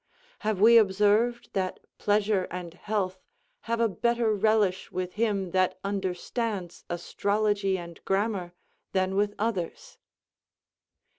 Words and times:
Have 0.39 0.59
we 0.59 0.79
observed 0.79 1.53
that 1.53 1.79
pleasure 1.99 2.47
and 2.49 2.73
health 2.73 3.19
have 3.69 3.79
a 3.79 3.87
better 3.87 4.33
relish 4.33 4.91
with 4.91 5.13
him 5.13 5.51
that 5.51 5.77
understands 5.83 6.83
astrology 6.89 7.77
and 7.77 8.03
grammar 8.03 8.53
than 8.93 9.15
with 9.15 9.35
others? 9.37 9.99